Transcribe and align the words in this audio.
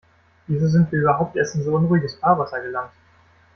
Wieso 0.47 0.67
sind 0.67 0.91
wir 0.91 0.99
überhaupt 1.01 1.35
erst 1.35 1.53
in 1.53 1.63
so 1.63 1.75
unruhiges 1.75 2.15
Fahrwasser 2.15 2.59
gelangt? 2.59 2.89